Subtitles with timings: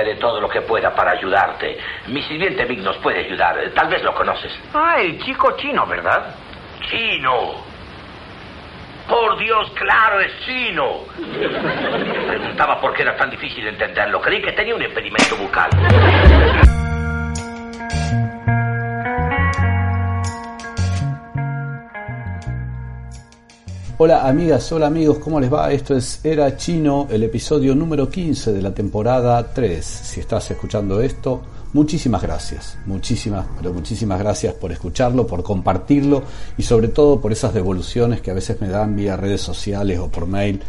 [0.00, 1.78] que haré todo lo que pueda para ayudarte.
[2.08, 3.56] Mi sirviente Vic nos puede ayudar.
[3.74, 4.52] Tal vez lo conoces.
[4.74, 6.34] Ah, el chico chino, ¿verdad?
[6.88, 7.70] Chino.
[9.08, 11.00] Por Dios, claro, es chino.
[12.28, 14.20] Preguntaba por qué era tan difícil entenderlo.
[14.20, 15.68] Creí que tenía un impedimento bucal.
[24.02, 25.70] Hola amigas, hola amigos, ¿cómo les va?
[25.70, 29.84] Esto es Era Chino, el episodio número 15 de la temporada 3.
[29.84, 31.42] Si estás escuchando esto,
[31.74, 36.22] muchísimas gracias, muchísimas, pero muchísimas gracias por escucharlo, por compartirlo
[36.56, 40.08] y sobre todo por esas devoluciones que a veces me dan vía redes sociales o
[40.08, 40.62] por mail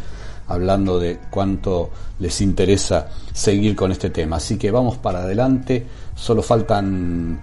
[0.48, 4.36] hablando de cuánto les interesa seguir con este tema.
[4.36, 7.40] Así que vamos para adelante, solo faltan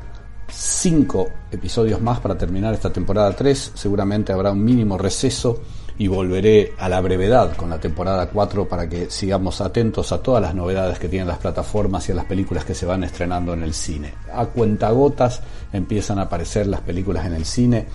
[0.51, 5.59] cinco episodios más para terminar esta temporada 3, seguramente habrá un mínimo receso
[5.99, 10.41] y volveré a la brevedad con la temporada 4 para que sigamos atentos a todas
[10.41, 13.63] las novedades que tienen las plataformas y a las películas que se van estrenando en
[13.63, 14.13] el cine.
[14.33, 15.41] A cuentagotas
[15.73, 17.85] empiezan a aparecer las películas en el cine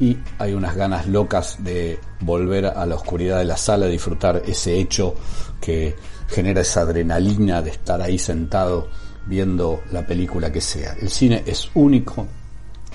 [0.00, 4.80] y hay unas ganas locas de volver a la oscuridad de la sala, disfrutar ese
[4.80, 5.14] hecho
[5.60, 5.94] que
[6.28, 8.88] genera esa adrenalina de estar ahí sentado
[9.24, 10.96] viendo la película que sea.
[11.00, 12.26] El cine es único,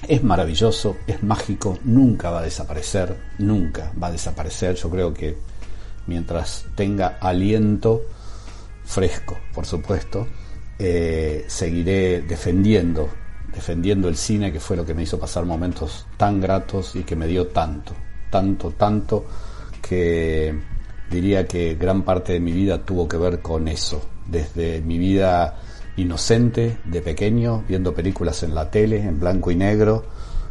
[0.07, 4.75] es maravilloso, es mágico, nunca va a desaparecer, nunca va a desaparecer.
[4.75, 5.37] Yo creo que
[6.07, 8.03] mientras tenga aliento
[8.83, 10.27] fresco, por supuesto,
[10.79, 13.09] eh, seguiré defendiendo,
[13.53, 17.15] defendiendo el cine, que fue lo que me hizo pasar momentos tan gratos y que
[17.15, 17.93] me dio tanto,
[18.29, 19.25] tanto, tanto,
[19.81, 20.53] que
[21.09, 24.01] diría que gran parte de mi vida tuvo que ver con eso.
[24.25, 25.59] Desde mi vida
[25.97, 30.05] inocente de pequeño, viendo películas en la tele, en blanco y negro,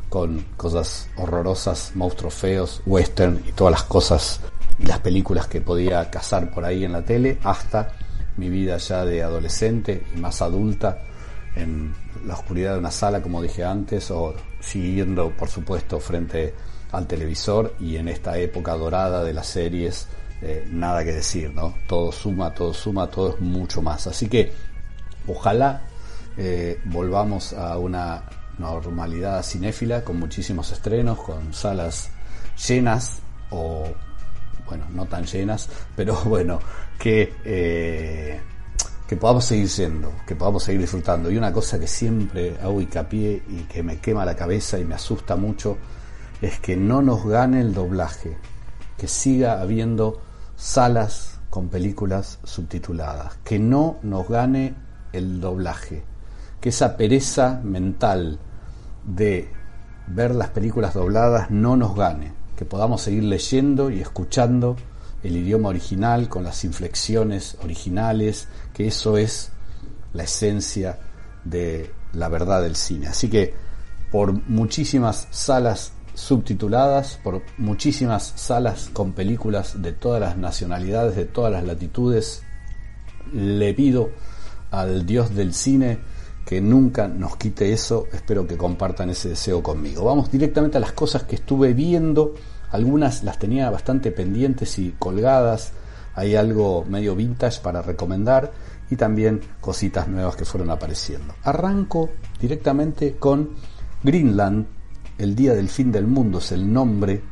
[0.08, 4.40] con cosas horrorosas, monstruos feos, western y todas las cosas
[4.78, 7.92] y las películas que podía cazar por ahí en la tele, hasta
[8.36, 11.02] mi vida ya de adolescente y más adulta
[11.54, 16.54] en la oscuridad de una sala, como dije antes, o siguiendo, por supuesto, frente
[16.92, 20.08] al televisor y en esta época dorada de las series,
[20.42, 21.74] eh, nada que decir, ¿no?
[21.86, 24.06] Todo suma, todo suma, todo es mucho más.
[24.06, 24.52] Así que
[25.30, 25.82] Ojalá
[26.36, 28.24] eh, volvamos a una
[28.58, 32.10] normalidad cinéfila con muchísimos estrenos, con salas
[32.66, 33.20] llenas
[33.50, 33.84] o,
[34.66, 36.58] bueno, no tan llenas, pero bueno,
[36.98, 38.40] que, eh,
[39.06, 41.30] que podamos seguir siendo, que podamos seguir disfrutando.
[41.30, 44.96] Y una cosa que siempre hago hincapié y que me quema la cabeza y me
[44.96, 45.78] asusta mucho
[46.42, 48.36] es que no nos gane el doblaje,
[48.96, 50.20] que siga habiendo
[50.56, 54.74] salas con películas subtituladas, que no nos gane
[55.12, 56.04] el doblaje,
[56.60, 58.38] que esa pereza mental
[59.04, 59.48] de
[60.06, 64.76] ver las películas dobladas no nos gane, que podamos seguir leyendo y escuchando
[65.22, 69.52] el idioma original con las inflexiones originales, que eso es
[70.12, 70.98] la esencia
[71.44, 73.08] de la verdad del cine.
[73.08, 73.54] Así que
[74.10, 81.52] por muchísimas salas subtituladas, por muchísimas salas con películas de todas las nacionalidades, de todas
[81.52, 82.42] las latitudes,
[83.32, 84.10] le pido
[84.70, 85.98] al Dios del cine
[86.44, 88.06] que nunca nos quite eso.
[88.12, 90.04] Espero que compartan ese deseo conmigo.
[90.04, 92.34] Vamos directamente a las cosas que estuve viendo.
[92.70, 95.72] Algunas las tenía bastante pendientes y colgadas.
[96.14, 98.52] Hay algo medio vintage para recomendar
[98.90, 101.34] y también cositas nuevas que fueron apareciendo.
[101.44, 102.10] Arranco
[102.40, 103.50] directamente con
[104.02, 104.66] Greenland,
[105.18, 107.22] el día del fin del mundo es el nombre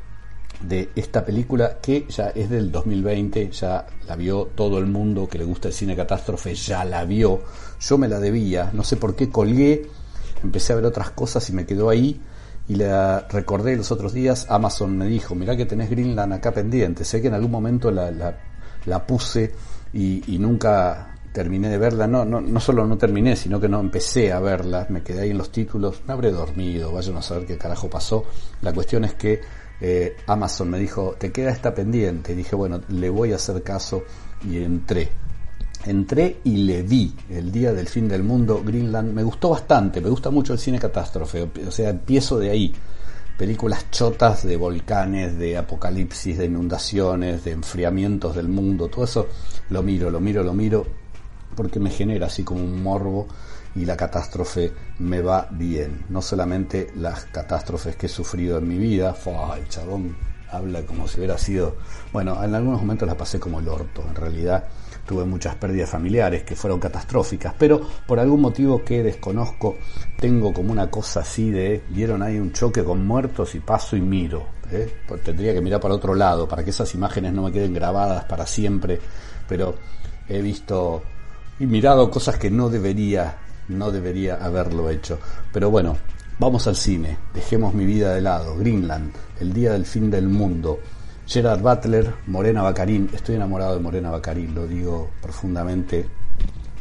[0.61, 5.39] de esta película que ya es del 2020, ya la vio todo el mundo que
[5.39, 7.43] le gusta el cine catástrofe, ya la vio.
[7.81, 9.87] Yo me la debía, no sé por qué colgué,
[10.43, 12.21] empecé a ver otras cosas y me quedó ahí
[12.69, 14.47] y la recordé los otros días.
[14.49, 17.05] Amazon me dijo, mirá que tenés Greenland acá pendiente.
[17.05, 19.53] Sé que en algún momento la, la, puse
[19.93, 22.07] y, y, nunca terminé de verla.
[22.07, 24.87] No, no, no solo no terminé, sino que no empecé a verla.
[24.91, 26.03] Me quedé ahí en los títulos.
[26.07, 28.27] Me habré dormido, vayan a saber qué carajo pasó.
[28.61, 29.41] La cuestión es que
[29.81, 32.33] eh, Amazon me dijo, te queda esta pendiente.
[32.33, 34.05] Y dije, bueno, le voy a hacer caso
[34.45, 35.11] y entré.
[35.85, 39.13] Entré y le vi el día del fin del mundo, Greenland.
[39.13, 41.49] Me gustó bastante, me gusta mucho el cine catástrofe.
[41.67, 42.75] O sea, empiezo de ahí.
[43.37, 48.89] Películas chotas de volcanes, de apocalipsis, de inundaciones, de enfriamientos del mundo.
[48.89, 49.29] Todo eso
[49.71, 50.85] lo miro, lo miro, lo miro.
[51.55, 53.29] Porque me genera así como un morbo
[53.79, 56.05] y la catástrofe me va bien.
[56.09, 59.15] No solamente las catástrofes que he sufrido en mi vida,
[59.57, 60.17] el chabón
[60.51, 61.77] habla como si hubiera sido,
[62.13, 64.65] bueno, en algunos momentos la pasé como el orto, en realidad
[65.07, 69.77] tuve muchas pérdidas familiares que fueron catastróficas, pero por algún motivo que desconozco,
[70.19, 74.01] tengo como una cosa así de, vieron ahí un choque con muertos y paso y
[74.01, 74.93] miro, ¿eh?
[75.07, 78.25] pues tendría que mirar para otro lado para que esas imágenes no me queden grabadas
[78.25, 78.99] para siempre,
[79.49, 79.77] pero
[80.29, 81.03] he visto
[81.59, 83.37] y mirado cosas que no debería,
[83.69, 85.19] no debería haberlo hecho.
[85.53, 85.97] Pero bueno,
[86.39, 90.81] vamos al cine, dejemos mi vida de lado, Greenland, el día del fin del mundo.
[91.27, 96.09] Gerard Butler, Morena Bacarín, estoy enamorado de Morena Bacarín, lo digo profundamente,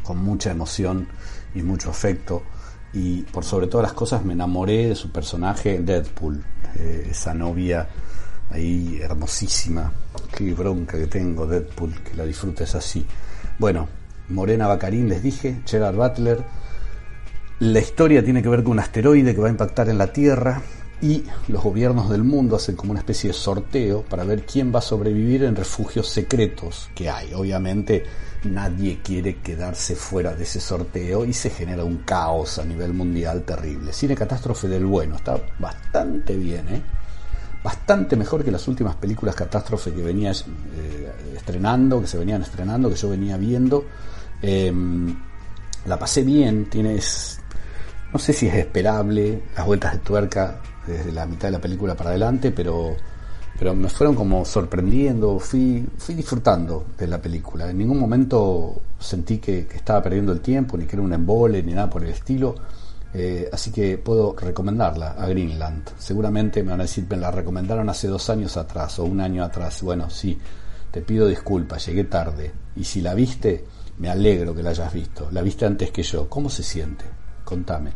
[0.02, 1.06] con mucha emoción
[1.54, 2.42] y mucho afecto.
[2.94, 6.42] Y por sobre todas las cosas me enamoré de su personaje Deadpool,
[6.76, 7.86] eh, esa novia
[8.50, 9.92] ahí hermosísima.
[10.34, 13.04] Qué bronca que tengo, Deadpool, que la disfrutes así.
[13.58, 13.88] Bueno,
[14.28, 16.44] Morena Bacarín, les dije, Gerard Butler.
[17.60, 20.62] La historia tiene que ver con un asteroide que va a impactar en la Tierra
[21.00, 24.78] y los gobiernos del mundo hacen como una especie de sorteo para ver quién va
[24.78, 27.34] a sobrevivir en refugios secretos que hay.
[27.34, 28.04] Obviamente
[28.44, 33.42] nadie quiere quedarse fuera de ese sorteo y se genera un caos a nivel mundial
[33.42, 33.92] terrible.
[33.92, 36.82] Cine Catástrofe del Bueno, está bastante bien, ¿eh?
[37.62, 42.88] bastante mejor que las últimas películas Catástrofe que venía eh, estrenando, que se venían estrenando,
[42.88, 43.84] que yo venía viendo.
[44.40, 45.14] Em,
[45.86, 47.40] la pasé bien, tienes,
[48.12, 51.94] no sé si es esperable, las vueltas de tuerca desde la mitad de la película
[51.94, 52.96] para adelante, pero
[53.58, 57.68] pero me fueron como sorprendiendo, fui, fui disfrutando de la película.
[57.68, 61.72] En ningún momento sentí que, estaba perdiendo el tiempo, ni que era un embole, ni
[61.72, 62.54] nada por el estilo.
[63.12, 65.90] Eh, así que puedo recomendarla a Greenland.
[65.98, 69.42] Seguramente me van a decir, me la recomendaron hace dos años atrás o un año
[69.42, 69.82] atrás.
[69.82, 70.38] Bueno, sí,
[70.92, 72.52] te pido disculpas, llegué tarde.
[72.76, 73.64] Y si la viste,
[73.98, 75.30] me alegro que la hayas visto.
[75.32, 76.28] La viste antes que yo.
[76.28, 77.17] ¿Cómo se siente?
[77.48, 77.92] Contame.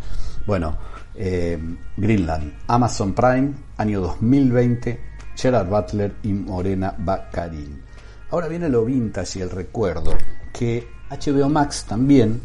[0.47, 0.79] Bueno,
[1.15, 1.59] eh,
[1.97, 7.83] Greenland, Amazon Prime, año 2020 Gerard Butler y Morena Baccarin.
[8.31, 10.15] Ahora viene lo vintage y el recuerdo,
[10.53, 12.41] que HBO Max también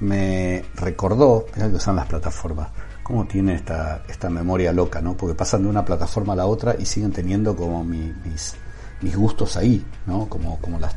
[0.00, 2.68] me recordó, mirá que son las plataformas,
[3.02, 5.16] cómo tiene esta, esta memoria loca, ¿no?
[5.16, 8.54] Porque pasan de una plataforma a la otra y siguen teniendo como mis,
[9.02, 10.28] mis gustos ahí, ¿no?
[10.28, 10.94] Como, como las,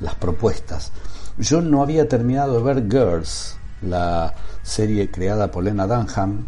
[0.00, 0.92] las propuestas.
[1.38, 4.34] Yo no había terminado de ver Girls, la
[4.66, 6.44] serie creada por Lena Dunham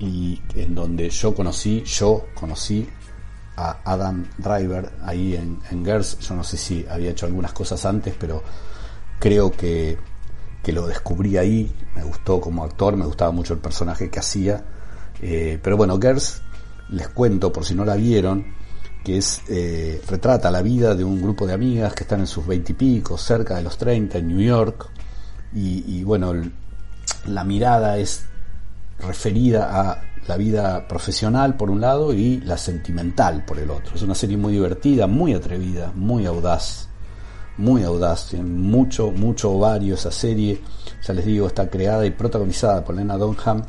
[0.00, 2.86] y en donde yo conocí, yo conocí
[3.56, 6.18] a Adam Driver ahí en, en, Girls.
[6.18, 8.42] Yo no sé si había hecho algunas cosas antes, pero
[9.20, 9.96] creo que,
[10.64, 11.72] que, lo descubrí ahí.
[11.94, 14.64] Me gustó como actor, me gustaba mucho el personaje que hacía.
[15.22, 16.42] Eh, pero bueno, Girls,
[16.88, 18.44] les cuento por si no la vieron,
[19.04, 22.44] que es eh, retrata la vida de un grupo de amigas que están en sus
[22.44, 24.90] veintipico, cerca de los 30, en New York.
[25.54, 26.32] Y, y bueno,
[27.26, 28.24] la mirada es
[28.98, 33.94] referida a la vida profesional por un lado y la sentimental por el otro.
[33.94, 36.88] Es una serie muy divertida, muy atrevida, muy audaz,
[37.58, 40.60] muy audaz, tiene mucho, mucho ovario esa serie,
[41.02, 43.62] ya les digo, está creada y protagonizada por Lena Dunham,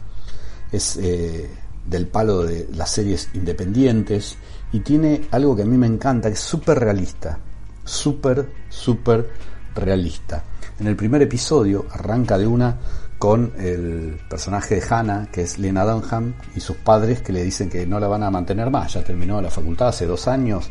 [0.71, 1.49] es eh,
[1.85, 4.37] del palo de las series independientes
[4.71, 7.37] y tiene algo que a mí me encanta, que es súper realista,
[7.83, 9.29] súper, súper
[9.75, 10.43] realista.
[10.79, 12.77] En el primer episodio arranca de una
[13.17, 17.69] con el personaje de Hannah, que es Lena Dunham, y sus padres que le dicen
[17.69, 18.93] que no la van a mantener más.
[18.93, 20.69] Ya terminó la facultad hace dos años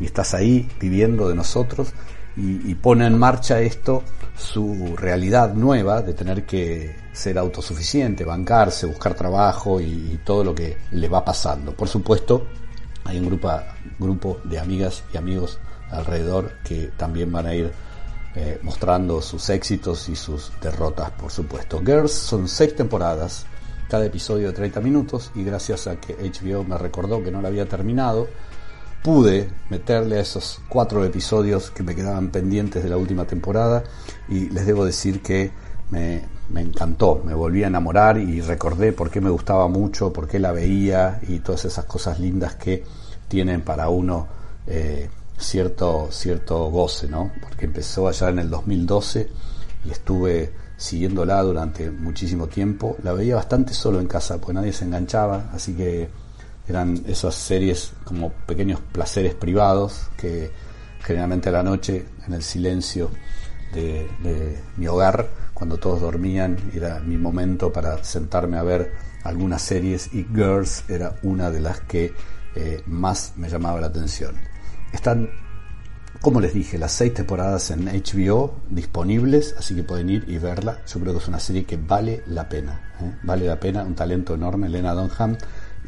[0.00, 1.92] y estás ahí viviendo de nosotros
[2.36, 4.02] y, pone en marcha esto
[4.36, 10.76] su realidad nueva de tener que ser autosuficiente, bancarse, buscar trabajo y, todo lo que
[10.90, 11.72] le va pasando.
[11.74, 12.46] Por supuesto,
[13.04, 13.52] hay un grupo,
[13.98, 15.60] grupo de amigas y amigos
[15.90, 17.72] alrededor que también van a ir
[18.36, 21.80] eh, mostrando sus éxitos y sus derrotas, por supuesto.
[21.84, 23.46] Girls son seis temporadas,
[23.88, 27.48] cada episodio de 30 minutos, y gracias a que HBO me recordó que no la
[27.48, 28.26] había terminado,
[29.04, 33.84] pude meterle a esos cuatro episodios que me quedaban pendientes de la última temporada,
[34.28, 35.52] y les debo decir que
[35.90, 36.24] me,
[36.56, 40.50] encantó, me volví a enamorar y recordé por qué me gustaba mucho, por qué la
[40.50, 42.84] veía y todas esas cosas lindas que
[43.28, 44.26] tienen para uno.
[44.66, 47.32] Eh, cierto, cierto goce, ¿no?
[47.40, 49.28] Porque empezó allá en el 2012
[49.84, 52.96] y estuve siguiéndola durante muchísimo tiempo.
[53.02, 56.08] La veía bastante solo en casa, porque nadie se enganchaba, así que
[56.66, 60.50] eran esas series como pequeños placeres privados que
[61.00, 63.10] generalmente a la noche, en el silencio
[63.74, 64.08] de,
[64.76, 68.92] mi hogar, cuando todos dormían, era mi momento para sentarme a ver
[69.24, 72.14] algunas series y Girls era una de las que
[72.54, 74.53] eh, más me llamaba la atención.
[74.94, 75.28] Están,
[76.20, 80.78] como les dije, las seis temporadas en HBO disponibles, así que pueden ir y verla.
[80.86, 82.94] Yo creo que es una serie que vale la pena.
[83.00, 83.12] ¿eh?
[83.24, 85.36] Vale la pena, un talento enorme, Elena Dunham,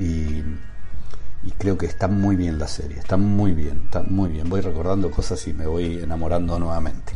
[0.01, 0.43] y,
[1.45, 4.51] y creo que está muy bien la serie, está muy bien, está muy bien.
[4.51, 7.13] Voy recordando cosas y me voy enamorando nuevamente.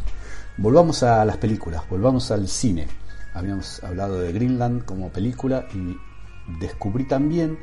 [0.56, 2.86] Volvamos a las películas, volvamos al cine.
[3.34, 5.96] Habíamos hablado de Greenland como película y
[6.60, 7.58] descubrí también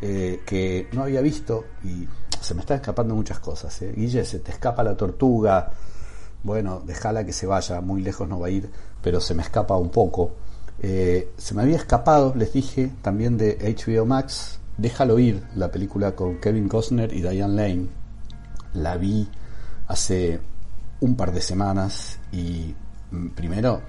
[0.00, 2.08] eh, que no había visto y
[2.44, 3.82] se me están escapando muchas cosas.
[3.82, 3.92] ¿eh?
[3.96, 5.70] Guille, se te escapa la tortuga,
[6.42, 8.70] bueno, déjala que se vaya, muy lejos no va a ir,
[9.02, 10.32] pero se me escapa un poco.
[10.80, 16.16] Eh, se me había escapado, les dije, también de HBO Max, Déjalo ir, la película
[16.16, 17.86] con Kevin Costner y Diane Lane.
[18.74, 19.28] La vi
[19.86, 20.40] hace
[21.00, 22.74] un par de semanas y
[23.12, 23.80] mm, primero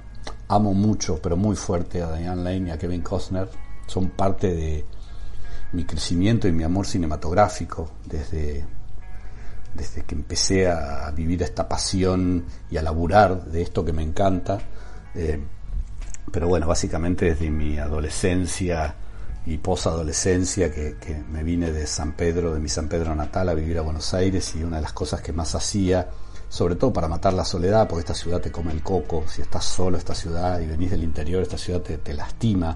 [0.48, 3.50] amo mucho, pero muy fuerte a Diane Lane y a Kevin Costner.
[3.88, 4.86] Son parte de
[5.76, 8.66] mi crecimiento y mi amor cinematográfico desde,
[9.74, 14.60] desde que empecé a vivir esta pasión y a laburar de esto que me encanta.
[15.14, 15.40] Eh,
[16.32, 18.96] pero bueno, básicamente desde mi adolescencia
[19.46, 23.54] y posadolescencia que, que me vine de San Pedro, de mi San Pedro natal a
[23.54, 26.10] vivir a Buenos Aires y una de las cosas que más hacía,
[26.50, 29.66] sobre todo para matar la soledad, porque esta ciudad te come el coco, si estás
[29.66, 32.76] solo esta ciudad y venís del interior, esta ciudad te, te lastima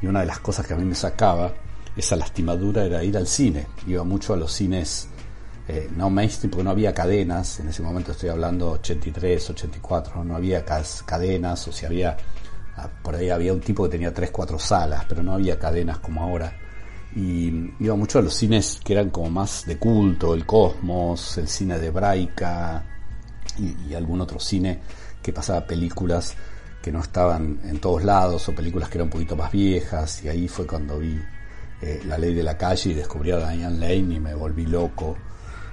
[0.00, 1.52] y una de las cosas que a mí me sacaba
[1.98, 5.08] esa lastimadura era ir al cine, iba mucho a los cines
[5.66, 10.34] eh, no mainstream porque no había cadenas, en ese momento estoy hablando 83, 84, no
[10.34, 12.16] había cadenas o si había
[12.80, 15.98] Ah, por ahí había un tipo que tenía tres, cuatro salas, pero no había cadenas
[15.98, 16.56] como ahora.
[17.16, 21.48] Y iba mucho a los cines que eran como más de culto, el Cosmos, el
[21.48, 22.84] cine de Braica
[23.58, 24.78] y, algún otro cine
[25.20, 26.36] que pasaba películas
[26.80, 30.28] que no estaban en todos lados o películas que eran un poquito más viejas y
[30.28, 31.18] ahí fue cuando vi
[31.82, 35.16] eh, La Ley de la Calle y descubrí a Diane Lane y me volví loco.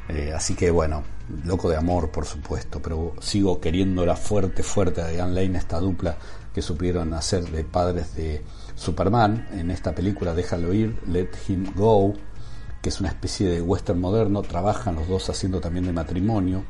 [0.07, 1.03] Eh, así que bueno,
[1.45, 6.15] loco de amor por supuesto, pero sigo queriéndola fuerte, fuerte a Diane Lane, esta dupla
[6.53, 8.41] que supieron hacer de padres de
[8.75, 12.13] Superman en esta película Déjalo ir, Let Him Go,
[12.81, 16.63] que es una especie de western moderno, trabajan los dos haciendo también de matrimonio.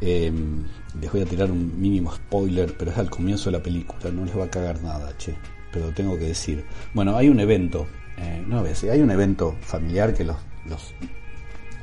[0.00, 0.64] Em,
[1.00, 4.24] les voy a tirar un mínimo spoiler, pero es al comienzo de la película, no
[4.24, 5.36] les va a cagar nada, che,
[5.72, 6.64] pero tengo que decir.
[6.92, 10.94] Bueno, hay un evento, eh, no hay un evento familiar que los, los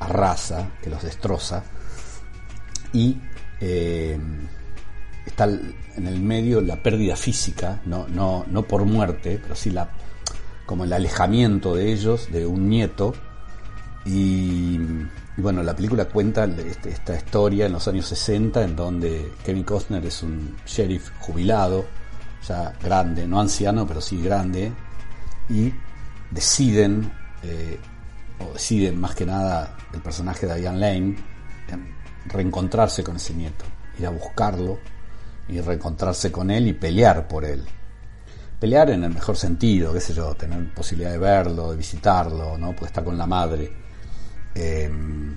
[0.00, 1.64] arrasa, que los destroza,
[2.92, 3.18] y
[3.60, 4.18] eh,
[5.26, 9.90] está en el medio la pérdida física, no, no, no por muerte, pero sí la,
[10.66, 13.14] como el alejamiento de ellos, de un nieto.
[14.04, 14.78] Y,
[15.36, 20.04] bueno, la película cuenta este, esta historia en los años 60, en donde Kevin Costner
[20.04, 21.86] es un sheriff jubilado,
[22.46, 24.72] ya grande, no anciano, pero sí grande,
[25.48, 25.72] y
[26.32, 27.12] deciden,
[27.42, 27.78] eh,
[28.40, 31.16] o deciden más que nada el personaje de Diane Lane,
[32.26, 33.64] reencontrarse con ese nieto,
[33.98, 34.78] ir a buscarlo
[35.48, 37.64] y reencontrarse con él y pelear por él.
[38.58, 42.68] Pelear en el mejor sentido, qué sé yo, tener posibilidad de verlo, de visitarlo, ¿no?
[42.68, 43.72] Porque está con la madre.
[44.54, 45.36] Em,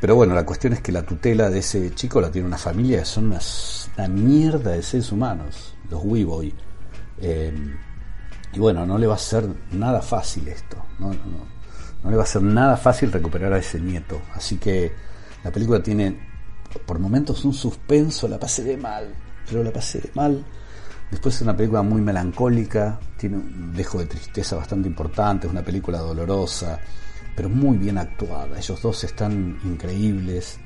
[0.00, 3.04] pero bueno, la cuestión es que la tutela de ese chico la tiene una familia
[3.04, 6.52] son una, mierda de seres humanos, los Weeboy.
[7.20, 7.76] Em,
[8.54, 10.76] y bueno, no le va a ser nada fácil esto.
[10.98, 11.12] No,
[12.04, 14.20] no le va a ser nada fácil recuperar a ese nieto.
[14.34, 14.92] Así que
[15.42, 16.34] la película tiene
[16.86, 19.14] por momentos un suspenso, la pasé de mal,
[19.48, 20.44] pero la pasé de mal.
[21.10, 25.62] Después es una película muy melancólica, tiene un dejo de tristeza bastante importante, es una
[25.62, 26.78] película dolorosa,
[27.36, 28.58] pero muy bien actuada.
[28.58, 30.58] Ellos dos están increíbles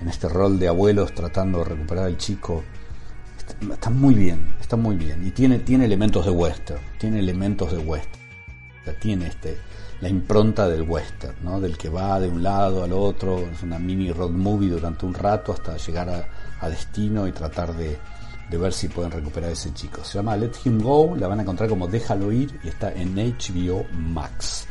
[0.00, 2.62] en este rol de abuelos tratando de recuperar al chico.
[3.72, 5.26] Está, muy bien, está muy bien.
[5.26, 8.18] Y tiene, tiene elementos de western, tiene elementos de western.
[9.00, 9.58] tiene este,
[10.00, 11.60] la impronta del western, ¿no?
[11.60, 15.14] del que va de un lado al otro, es una mini road movie durante un
[15.14, 16.08] rato hasta llegar
[16.60, 17.98] a, destino y tratar de,
[18.50, 20.04] ver si pueden recuperar a ese chico.
[20.04, 23.14] Se llama Let Him Go, la van a encontrar como Déjalo ir y está en
[23.14, 24.66] HBO Max.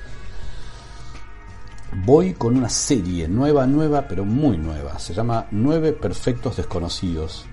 [2.05, 4.99] Voy con una serie nueva, nueva, pero muy nueva.
[4.99, 7.45] Se llama Nueve Perfectos Desconocidos.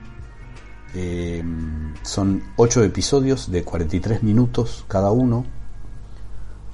[0.94, 1.42] Eh,
[2.02, 5.44] son ocho episodios de 43 minutos cada uno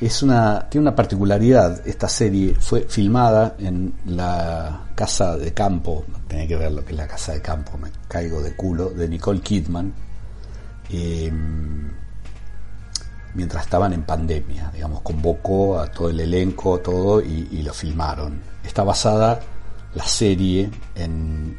[0.01, 2.55] es una, tiene una particularidad esta serie.
[2.55, 7.33] Fue filmada en la casa de campo, tiene que ver lo que es la casa
[7.33, 9.93] de campo, me caigo de culo, de Nicole Kidman,
[10.89, 11.91] em,
[13.35, 14.71] mientras estaban en pandemia.
[14.73, 18.41] Digamos, convocó a todo el elenco, todo, y, lo filmaron.
[18.65, 19.41] Está basada
[19.95, 21.59] la serie en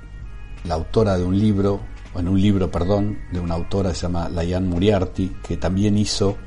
[0.63, 1.79] la autora de un libro,
[2.19, 6.37] en un libro, perdón, de una autora que se llama Layan Muriarty, que también hizo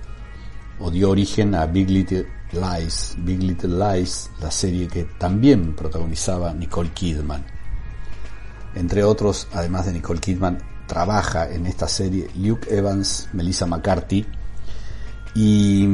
[0.79, 6.53] o dio origen a Big Little Lies, Big Little Lies, la serie que también protagonizaba
[6.53, 7.45] Nicole Kidman.
[8.75, 14.27] Entre otros, además de Nicole Kidman, trabaja en esta serie Luke Evans, Melissa McCarthy
[15.35, 15.89] y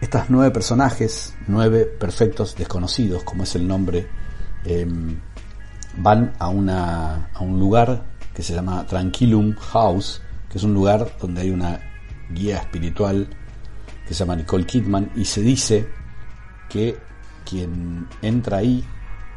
[0.00, 4.08] estas nueve personajes, nueve perfectos desconocidos, como es el nombre,
[4.64, 5.18] em,
[5.96, 8.09] van a, una, a un lugar
[8.40, 11.78] que se llama Tranquilum House, que es un lugar donde hay una
[12.30, 13.28] guía espiritual
[14.08, 15.86] que se llama Nicole Kidman, y se dice
[16.70, 16.96] que
[17.44, 18.82] quien entra ahí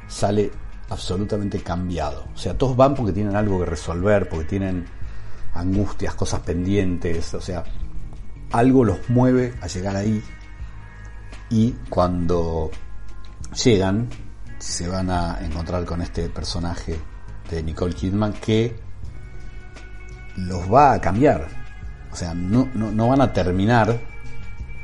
[0.08, 0.50] sale
[0.90, 2.30] absolutamente cambiado.
[2.34, 4.86] O sea, todos van porque tienen algo que resolver, porque tienen
[5.54, 7.66] angustias, cosas pendientes, o sea,
[8.54, 10.24] algo los mueve a llegar ahí
[11.50, 12.72] y cuando
[13.66, 14.08] llegan
[14.60, 16.98] se van a encontrar con este personaje
[17.52, 18.93] de Nicole Kidman que
[20.38, 21.48] los va a cambiar.
[22.12, 24.00] O sea, no, no, van a terminar,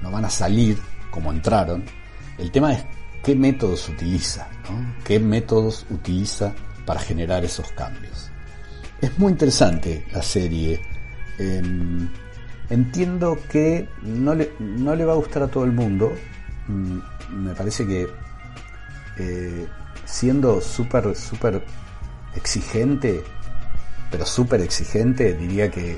[0.01, 0.77] no van a salir
[1.11, 1.83] como entraron.
[2.37, 2.83] El tema es
[3.23, 4.47] qué métodos utiliza,
[5.03, 6.53] qué métodos utiliza
[6.85, 8.31] para generar esos cambios.
[9.01, 10.81] Es muy interesante la serie.
[11.37, 12.09] Em,
[12.69, 16.11] entiendo que no le, no le va a gustar a todo el mundo.
[16.67, 16.99] Mm,
[17.43, 18.07] me parece que
[19.17, 19.67] eh,
[20.05, 21.61] siendo súper, súper
[22.35, 23.23] exigente,
[24.11, 25.97] pero súper exigente, diría que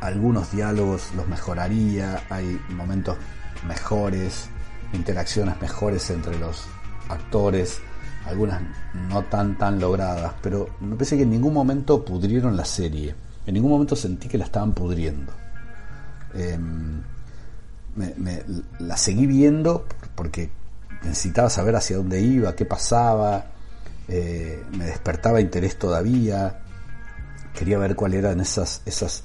[0.00, 3.16] algunos diálogos los mejoraría, hay momentos
[3.66, 4.48] mejores,
[4.92, 6.64] interacciones mejores entre los
[7.08, 7.80] actores,
[8.26, 8.60] algunas
[9.08, 13.14] no tan tan logradas, pero me parece que en ningún momento pudrieron la serie,
[13.46, 15.32] en ningún momento sentí que la estaban pudriendo.
[16.34, 17.02] Em,
[18.80, 20.50] la seguí viendo porque
[21.02, 23.46] necesitaba saber hacia dónde iba, qué pasaba,
[24.08, 26.60] me despertaba interés todavía,
[27.54, 29.24] quería ver cuáles eran esas, esas,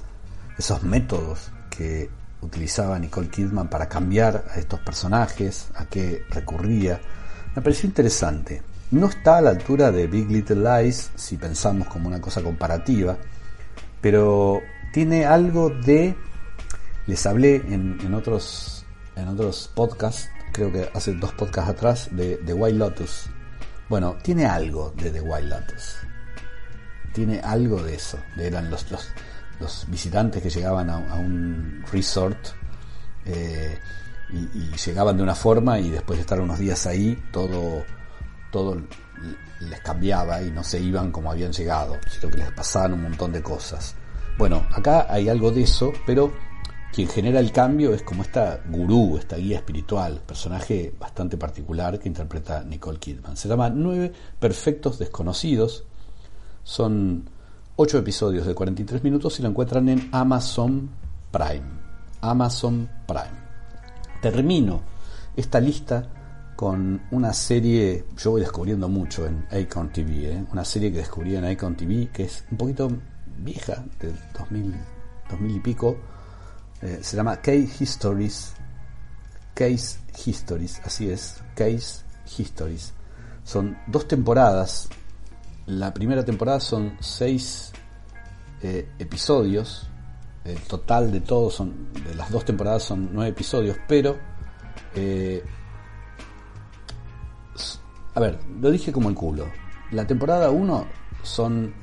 [0.58, 2.10] esos métodos que
[2.40, 7.00] utilizaba Nicole Kidman para cambiar a estos personajes, a qué recurría.
[7.54, 8.62] Me pareció interesante.
[8.90, 13.16] No está a la altura de Big Little Lies, si pensamos como una cosa comparativa,
[14.00, 14.60] pero
[14.92, 16.14] tiene algo de...
[17.06, 18.84] Les hablé en, otros,
[19.16, 23.26] en otros podcasts creo que hace dos podcasts atrás, de The White Lotus.
[23.88, 25.96] Bueno, tiene algo de The White Lotus.
[27.12, 28.18] Tiene algo de eso.
[28.38, 29.08] eran los, los,
[29.60, 32.38] los, visitantes que llegaban a, un resort
[33.26, 33.78] eh,
[34.30, 37.84] y, llegaban de una forma y después de estar unos días ahí, todo,
[38.50, 38.80] todo
[39.60, 43.32] les cambiaba y no se iban como habían llegado, sino que les pasaban un montón
[43.32, 43.94] de cosas.
[44.38, 46.32] Bueno, acá hay algo de eso, pero
[46.92, 52.08] quien genera el cambio es como esta gurú, esta guía espiritual, personaje bastante particular que
[52.08, 53.36] interpreta Nicole Kidman.
[53.36, 55.84] Se llama Nueve Perfectos Desconocidos.
[56.62, 57.24] Son
[57.76, 60.90] ocho episodios de 43 minutos y lo encuentran en Amazon
[61.30, 61.82] Prime.
[62.20, 63.42] Amazon Prime.
[64.20, 64.82] Termino
[65.34, 66.06] esta lista
[66.54, 70.44] con una serie, yo voy descubriendo mucho en Icon TV, ¿eh?
[70.52, 72.90] una serie que descubrí en Icon TV que es un poquito
[73.38, 74.74] vieja, del 2000,
[75.30, 75.96] 2000 y pico,
[76.82, 78.54] eh, se llama Case Histories.
[79.54, 82.04] Case Histories, así es, Case
[82.38, 82.92] Histories.
[83.44, 84.88] Son dos temporadas.
[85.66, 87.72] La primera temporada son seis
[88.62, 89.88] eh, episodios.
[90.44, 94.18] El total de todos son, de las dos temporadas son nueve episodios, pero
[94.94, 95.44] eh,
[98.14, 99.46] a ver, lo dije como el culo.
[99.90, 100.86] La temporada 1
[101.22, 101.74] son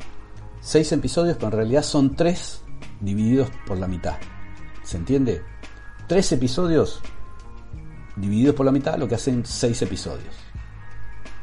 [0.61, 2.61] seis episodios, pero en realidad son tres
[2.99, 4.17] divididos por la mitad.
[4.89, 5.43] ¿Se entiende?
[6.07, 6.99] Tres episodios
[8.15, 10.33] divididos por la mitad, lo que hacen seis episodios.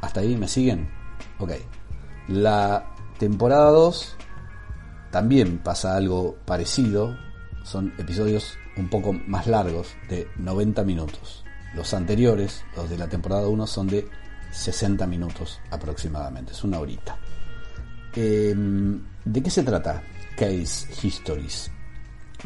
[0.00, 0.88] ¿Hasta ahí me siguen?
[1.38, 1.52] Ok.
[2.26, 4.16] La temporada 2
[5.12, 7.16] también pasa algo parecido.
[7.62, 11.44] Son episodios un poco más largos, de 90 minutos.
[11.72, 14.08] Los anteriores, los de la temporada 1, son de
[14.50, 16.50] 60 minutos aproximadamente.
[16.50, 17.16] Es una horita.
[18.12, 20.02] Em, ¿De qué se trata?
[20.36, 21.70] Case Histories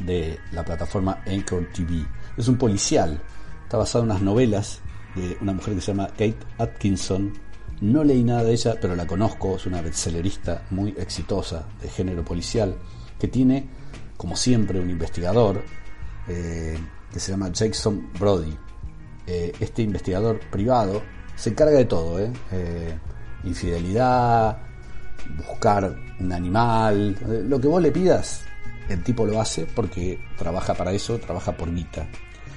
[0.05, 2.05] de la plataforma Anchor TV.
[2.37, 3.21] Es un policial,
[3.63, 4.81] está basado en unas novelas
[5.15, 7.33] de una mujer que se llama Kate Atkinson.
[7.81, 12.25] No leí nada de ella, pero la conozco, es una bestsellerista muy exitosa de género
[12.25, 12.75] policial,
[13.19, 13.67] que tiene,
[14.17, 15.63] como siempre, un investigador
[16.29, 16.79] eh,
[17.13, 18.57] que se llama Jason Brody.
[19.27, 21.03] Eh, este investigador privado
[21.37, 22.31] se encarga de todo, ¿eh?
[23.45, 24.59] infidelidad,
[25.37, 27.17] buscar un animal,
[27.49, 28.43] lo que vos le pidas,
[28.91, 32.07] el tipo lo hace porque trabaja para eso, trabaja por guita.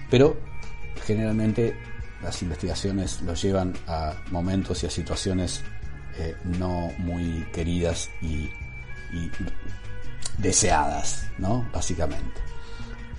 [0.09, 0.37] Pero
[1.05, 1.75] generalmente
[2.21, 5.61] las investigaciones lo llevan a momentos y a situaciones
[6.17, 8.49] eh, no muy queridas y,
[10.39, 11.69] deseadas, ¿no?
[11.71, 12.41] Básicamente.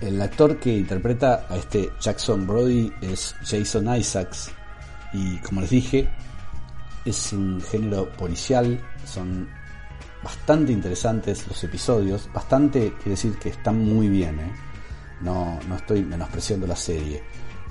[0.01, 4.51] El actor que interpreta a este Jackson Brody es Jason Isaacs
[5.13, 6.09] y como les dije
[7.05, 9.47] es un género policial, son
[10.25, 14.51] bastante interesantes los episodios, bastante, quiere decir que están muy bien, ¿eh?
[15.21, 17.21] no, no estoy menospreciando la serie.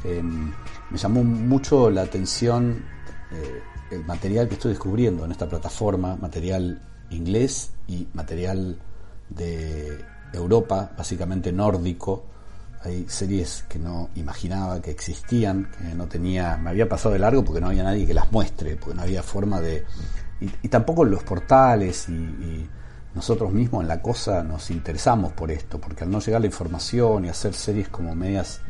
[0.04, 0.52] Em,
[0.90, 2.84] me llamó mucho la atención
[3.32, 8.78] eh, el material que estoy descubriendo en esta plataforma, material inglés y material
[9.30, 12.24] de Europa, básicamente nórdico.
[12.84, 17.42] hay series que no imaginaba que existían, que no tenía, me había pasado de largo
[17.42, 19.84] porque no había nadie que las muestre, porque no había forma de...
[20.62, 22.68] Y, tampoco los portales y,
[23.14, 27.24] nosotros mismos en la cosa nos interesamos por esto, porque al no llegar la información
[27.24, 28.60] y hacer series como medias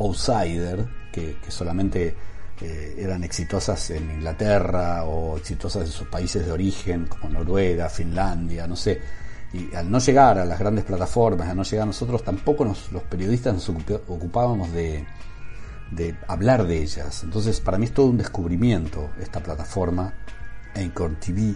[0.00, 2.12] outsider, que, solamente
[2.60, 8.66] eh, eran exitosas en Inglaterra o exitosas en sus países de origen, como Noruega, Finlandia,
[8.66, 9.00] no sé,
[9.52, 12.90] y al no llegar a las grandes plataformas, al no llegar a nosotros, tampoco nos,
[12.90, 15.06] los periodistas nos ocupábamos de,
[15.92, 17.22] de hablar de ellas.
[17.22, 20.12] Entonces, para mí es todo un descubrimiento esta plataforma,
[20.74, 21.54] Anchor TV,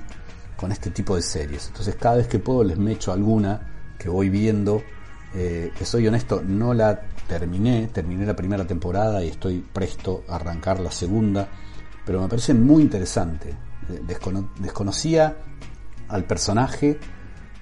[0.56, 1.68] con este tipo de series.
[1.68, 4.82] Entonces, cada vez que puedo les mecho alguna que voy viendo.
[5.34, 10.80] Eh, soy honesto, no la terminé, terminé la primera temporada y estoy presto a arrancar
[10.80, 11.46] la segunda,
[12.04, 13.54] pero me parece muy interesante.
[14.58, 15.36] desconocía
[16.08, 16.98] al personaje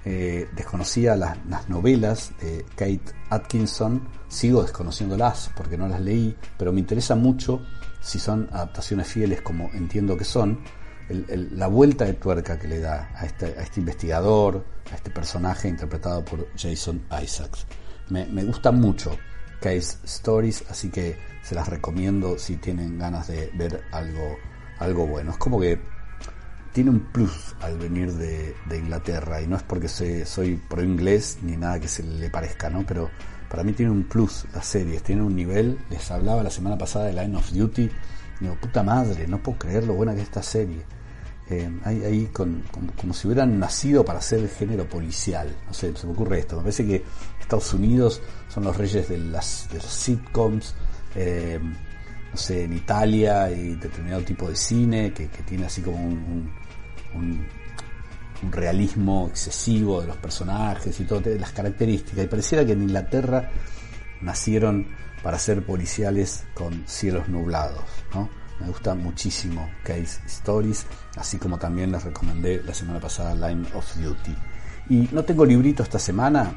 [0.09, 1.37] eh, desconocía las,
[1.69, 7.63] novelas de Kate Atkinson, sigo desconociéndolas porque no las leí, pero me interesa mucho
[8.01, 10.61] si son adaptaciones fieles como entiendo que son,
[11.09, 15.69] la vuelta de tuerca que le da a este, a este investigador, a este personaje
[15.69, 17.67] interpretado por Jason Isaacs.
[18.09, 19.17] Me, me gustan mucho
[19.61, 24.37] Case Stories, así que se las recomiendo si tienen ganas de ver algo,
[24.79, 25.31] algo bueno.
[25.31, 25.79] Es como que
[26.73, 31.57] tiene un plus al venir de, Inglaterra y no es porque soy pro inglés ni
[31.57, 32.85] nada que se le parezca, ¿no?
[32.87, 33.09] Pero
[33.49, 35.79] para mí tiene un plus las series, tiene un nivel.
[35.89, 37.91] Les hablaba la semana pasada de Line of Duty,
[38.41, 40.85] digo, puta madre, no puedo creer lo buena que es esta serie.
[41.49, 42.65] Eh, ahí, con,
[42.97, 45.49] como, si hubieran nacido para ser el género policial.
[45.67, 46.57] No sé, se me ocurre esto.
[46.57, 47.05] Me parece que
[47.41, 50.75] Estados Unidos son los reyes de, las, los sitcoms.
[51.15, 56.51] Eh, no sé, en Italia y determinado tipo de cine que, tiene así como un
[57.17, 57.47] un,
[58.53, 62.25] realismo excesivo de los personajes y todas las características.
[62.25, 63.51] Y pareciera que en Inglaterra
[64.21, 64.87] nacieron
[65.23, 67.85] para ser policiales con cielos nublados.
[68.15, 68.29] ¿no?
[68.61, 73.97] Me gusta muchísimo Case Stories, así como también les recomendé la semana pasada Line of
[73.97, 74.37] Duty.
[74.89, 76.55] Y no tengo librito esta semana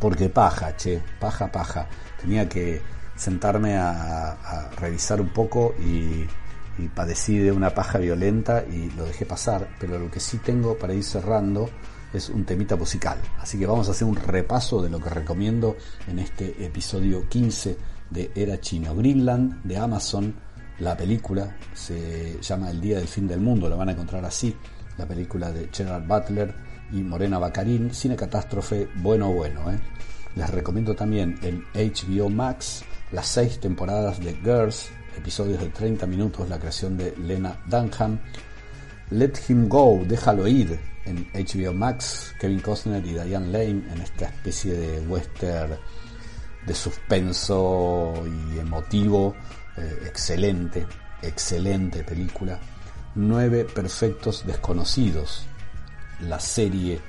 [0.00, 1.86] porque paja, che, paja, paja.
[2.20, 2.80] Tenía que
[3.16, 6.26] sentarme a revisar un poco y
[6.78, 10.78] y padecí de una paja violenta y lo dejé pasar, pero lo que sí tengo
[10.78, 11.68] para ir cerrando
[12.12, 13.18] es un temita musical.
[13.38, 17.76] Así que vamos a hacer un repaso de lo que recomiendo en este episodio 15
[18.10, 18.94] de Era Chino.
[18.94, 20.34] Greenland de Amazon,
[20.80, 24.54] la película se llama El Día del Fin del Mundo, la van a encontrar así,
[24.96, 26.54] la película de Gerard Butler
[26.92, 29.70] y Morena Bacarín, cine catástrofe bueno bueno.
[29.70, 29.78] ¿eh?
[30.36, 36.48] Les recomiendo también en HBO Max las seis temporadas de Girls, episodios de 30 minutos,
[36.48, 38.18] la creación de Lena Dunham.
[39.10, 44.26] Let Him Go, Déjalo Ir, en HBO Max, Kevin Costner y Diane Lane, en esta
[44.26, 45.78] especie de western
[46.66, 49.34] de suspenso y emotivo,
[49.78, 50.86] eh, excelente,
[51.22, 52.58] excelente película.
[53.14, 55.46] Nueve Perfectos Desconocidos,
[56.20, 57.00] la serie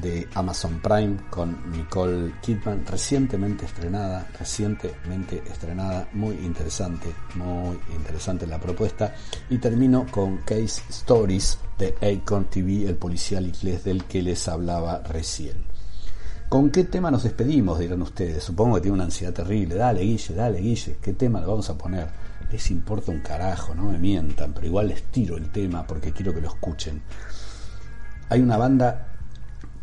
[0.00, 8.60] de Amazon Prime con Nicole Kidman, recientemente estrenada, recientemente estrenada, muy interesante, muy interesante la
[8.60, 9.14] propuesta.
[9.50, 15.02] Y termino con Case Stories de Acorn TV, el policial inglés del que les hablaba
[15.02, 15.56] recién.
[16.48, 17.78] ¿Con qué tema nos despedimos?
[17.78, 18.42] Dirán ustedes.
[18.42, 19.74] Supongo que tiene una ansiedad terrible.
[19.74, 20.96] Dale, Guille, dale, Guille.
[21.00, 22.08] ¿Qué tema le vamos a poner?
[22.50, 26.32] Les importa un carajo, no me mientan, pero igual les tiro el tema porque quiero
[26.32, 27.02] que lo escuchen.
[28.30, 29.08] Hay una banda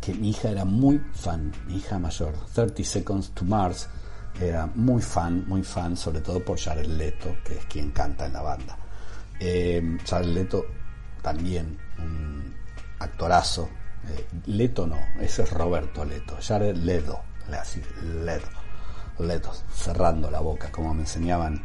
[0.00, 3.88] que mi hija era muy fan, mi hija mayor, 30 Seconds to Mars,
[4.40, 8.32] era muy fan, muy fan, sobre todo por Jared Leto, que es quien canta en
[8.32, 8.76] la banda.
[9.38, 10.66] Eh, Leto
[11.22, 12.54] también, un
[12.98, 13.68] actorazo.
[14.08, 17.20] Eh, Leto no, ese es Roberto Leto, Jared Leto,
[17.58, 17.82] así,
[18.24, 18.48] Leto,
[19.18, 21.62] Leto, cerrando la boca, como me enseñaban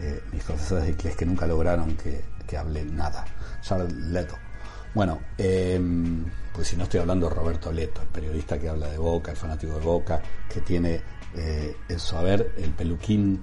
[0.00, 3.24] eh, mis profesores de inglés que nunca lograron que, que hable nada.
[3.62, 4.36] Jared Leto.
[4.94, 5.80] Bueno, eh,
[6.52, 9.36] pues si no estoy hablando de Roberto Leto, el periodista que habla de Boca, el
[9.36, 11.02] fanático de Boca, que tiene
[11.36, 13.42] eh, en su haber el peluquín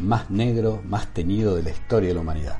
[0.00, 2.58] más negro, más teñido de la historia de la humanidad.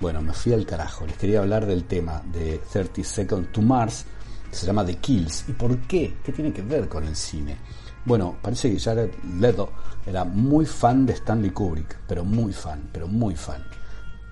[0.00, 1.06] Bueno, me fui al carajo.
[1.06, 4.06] Les quería hablar del tema de 30 Seconds to Mars,
[4.50, 5.48] se llama The Kills.
[5.48, 6.16] ¿Y por qué?
[6.24, 7.56] ¿Qué tiene que ver con el cine?
[8.04, 9.72] Bueno, parece que Jared Leto
[10.06, 13.64] era muy fan de Stanley Kubrick, pero muy fan, pero muy fan.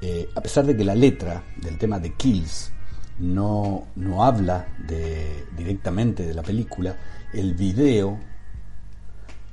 [0.00, 2.70] Eh, a pesar de que la letra del tema The Kills
[3.18, 6.96] no, no habla de, directamente de la película,
[7.32, 8.18] el video,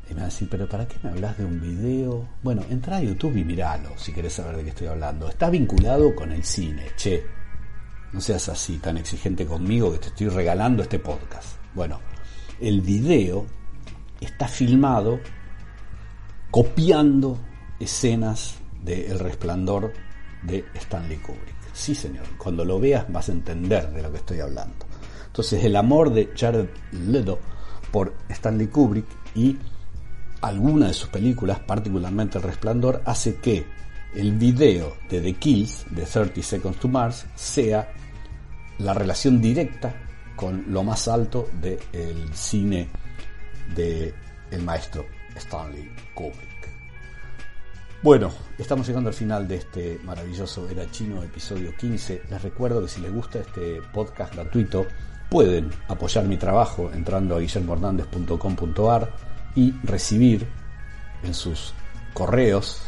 [0.09, 2.27] y me va a decir, pero ¿para qué me hablas de un video?
[2.43, 5.29] Bueno, entra a YouTube y míralo si querés saber de qué estoy hablando.
[5.29, 7.40] Está vinculado con el cine, che.
[8.13, 11.55] No seas así, tan exigente conmigo que te estoy regalando este podcast.
[11.73, 11.99] Bueno,
[12.59, 13.45] el video
[14.19, 15.19] está filmado
[16.51, 17.39] copiando
[17.79, 19.93] escenas de El Resplandor
[20.43, 21.55] de Stanley Kubrick.
[21.73, 24.85] Sí, señor, cuando lo veas vas a entender de lo que estoy hablando.
[25.27, 27.39] Entonces, el amor de Jared Leto
[27.91, 29.57] por Stanley Kubrick y
[30.41, 33.65] alguna de sus películas, particularmente El Resplandor, hace que
[34.13, 37.93] el video de The Kills, de 30 Seconds to Mars, sea
[38.83, 39.93] la relación directa
[40.35, 42.89] con lo más alto del cine
[43.75, 44.13] del
[44.49, 46.51] el maestro Stanley Kubrick.
[48.03, 52.23] Bueno, estamos llegando al final de este maravilloso Era Chino episodio 15.
[52.29, 54.87] Les recuerdo que si les gusta este podcast gratuito,
[55.29, 59.13] pueden apoyar mi trabajo entrando a guillermohernandez.com.ar
[59.55, 60.47] y recibir
[61.23, 61.73] en sus
[62.13, 62.81] correos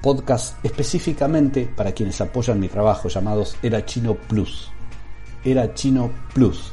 [0.00, 4.70] podcast específicamente para quienes apoyan mi trabajo llamados Era Chino Plus.
[5.42, 6.72] Era Chino Plus,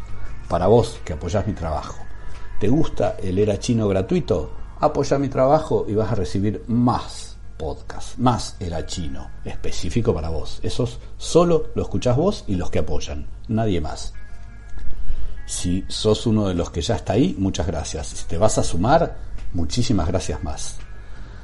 [0.49, 1.97] para vos que apoyás mi trabajo.
[2.59, 4.51] ¿Te gusta el Era Chino gratuito?
[4.81, 10.59] Apoya mi trabajo y vas a recibir más podcast, más Era Chino, específico para vos.
[10.63, 14.13] Esos solo lo escuchás vos y los que apoyan, nadie más.
[15.45, 18.07] Si sos uno de los que ya está ahí, muchas gracias.
[18.07, 19.17] Si te vas a sumar,
[19.53, 20.75] muchísimas gracias más.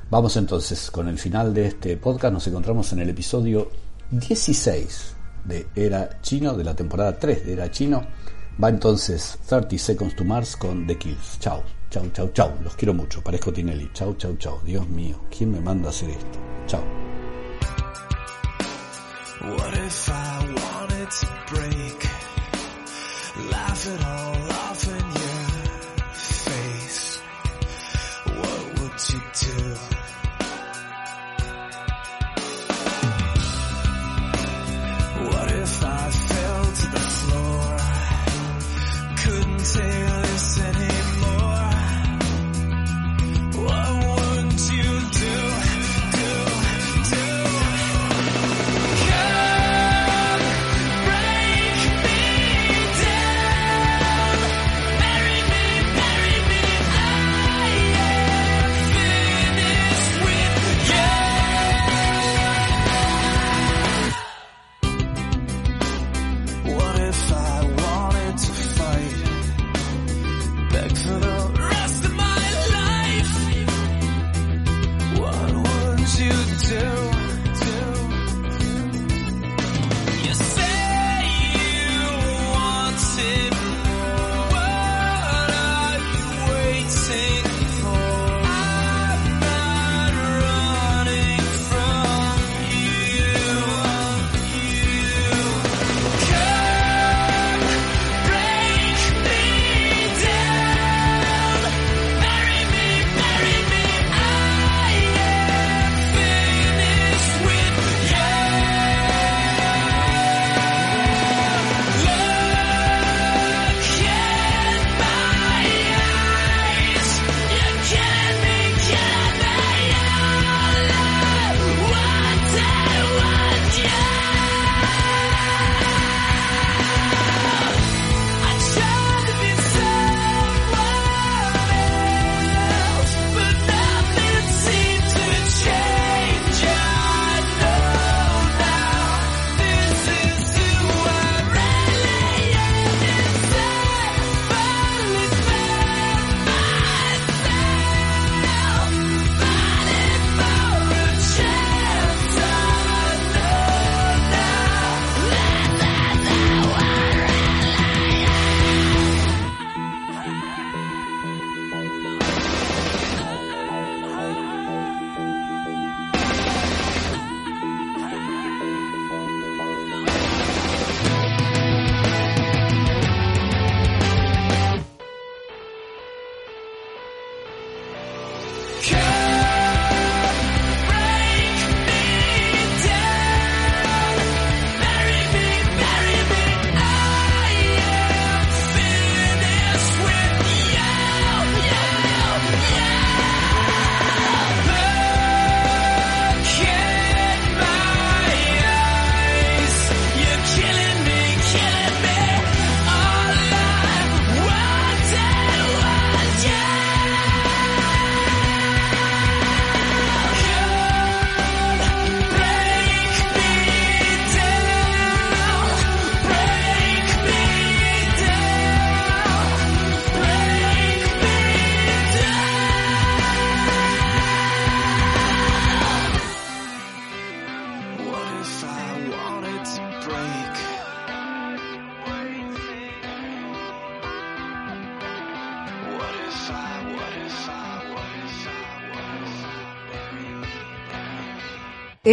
[0.10, 2.34] Vamos entonces con el final de este podcast.
[2.34, 3.72] Nos encontramos en el episodio
[4.12, 5.13] 16
[5.46, 8.06] de Era Chino, de la temporada 3 de Era Chino.
[8.62, 11.40] Va entonces 30 Seconds to Mars con The Kills.
[11.40, 12.58] Chao, chao, chao, chao.
[12.62, 13.22] Los quiero mucho.
[13.22, 13.90] Parezco Tinelli.
[13.94, 14.62] Chao, chao, chao.
[14.64, 16.40] Dios mío, ¿quién me manda a hacer esto?
[21.50, 22.04] Break?
[23.52, 24.43] Laugh it all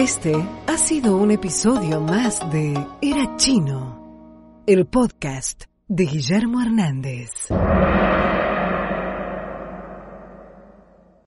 [0.00, 0.34] Este
[0.66, 7.28] ha sido un episodio más de Era Chino, el podcast de Guillermo Hernández.